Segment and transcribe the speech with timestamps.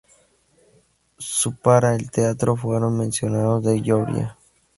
[1.19, 4.35] Su para el teatro fueron mencionados en Georgia.